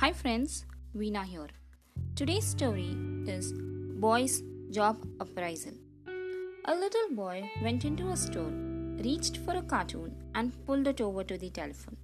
[0.00, 0.64] Hi friends,
[0.96, 1.48] Veena here.
[2.14, 2.96] Today's story
[3.26, 3.52] is
[4.02, 5.72] Boy's Job Appraisal.
[6.66, 8.52] A little boy went into a store,
[9.06, 11.96] reached for a cartoon, and pulled it over to the telephone.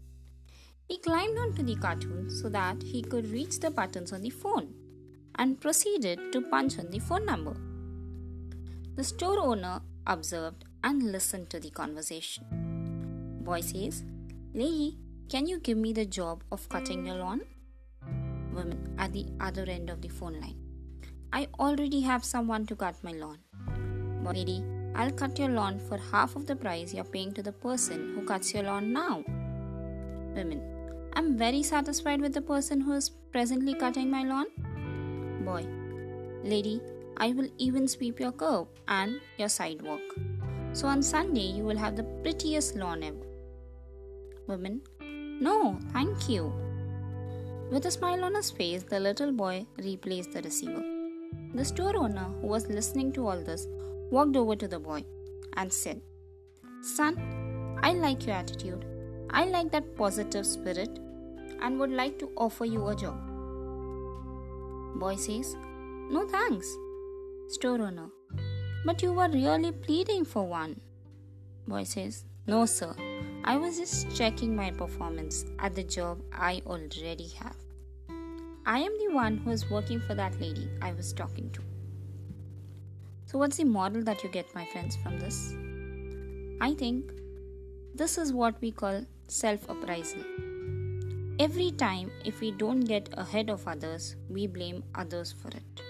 [0.89, 4.75] He climbed onto the cartoon so that he could reach the buttons on the phone
[5.37, 7.57] and proceeded to punch on the phone number.
[8.97, 12.45] The store owner observed and listened to the conversation.
[13.45, 14.03] Boy says,
[14.53, 17.43] Lady, can you give me the job of cutting your lawn?
[18.55, 20.57] Woman at the other end of the phone line.
[21.33, 23.39] I already have someone to cut my lawn.
[24.23, 27.53] But lady, I'll cut your lawn for half of the price you're paying to the
[27.53, 29.25] person who cuts your lawn now.
[30.37, 30.63] Women,
[31.15, 34.47] I'm very satisfied with the person who is presently cutting my lawn.
[35.45, 35.67] Boy,
[36.43, 36.81] lady,
[37.17, 40.01] I will even sweep your curb and your sidewalk.
[40.73, 43.27] So on Sunday, you will have the prettiest lawn ever.
[44.47, 44.83] Women,
[45.41, 46.64] no, thank you.
[47.71, 50.83] With a smile on his face, the little boy replaced the receiver.
[51.55, 53.67] The store owner, who was listening to all this,
[54.11, 55.05] walked over to the boy
[55.57, 56.01] and said,
[56.83, 58.85] Son, I like your attitude.
[59.31, 60.99] I like that positive spirit
[61.61, 63.19] and would like to offer you a job.
[64.97, 65.57] Boy says,
[66.11, 66.69] No thanks.
[67.49, 68.09] Store owner,
[68.85, 70.81] but you were really pleading for one.
[71.67, 72.95] Boy says, No, sir.
[73.47, 77.57] I was just checking my performance at the job I already have.
[78.65, 81.61] I am the one who is working for that lady I was talking to.
[83.27, 85.55] So, what's the model that you get, my friends, from this?
[86.63, 87.13] I think
[87.95, 90.23] this is what we call self appraisal.
[91.39, 95.83] Every time, if we don't get ahead of others, we blame others for it.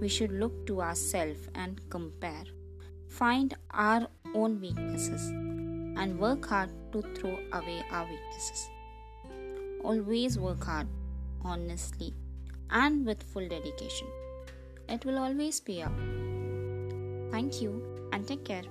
[0.00, 2.44] We should look to ourselves and compare,
[3.08, 5.30] find our own weaknesses,
[5.96, 8.70] and work hard to throw away our weaknesses.
[9.84, 10.86] Always work hard
[11.44, 12.14] honestly,
[12.70, 14.08] and with full dedication.
[14.88, 15.92] It will always pay off.
[17.30, 18.64] Thank you and take care.